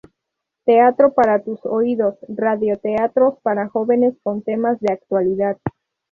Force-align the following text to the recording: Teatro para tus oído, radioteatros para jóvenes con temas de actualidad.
Teatro 0.65 1.13
para 1.13 1.43
tus 1.43 1.63
oído, 1.63 2.17
radioteatros 2.27 3.35
para 3.43 3.69
jóvenes 3.69 4.15
con 4.23 4.41
temas 4.41 4.79
de 4.79 4.91
actualidad. 4.93 5.59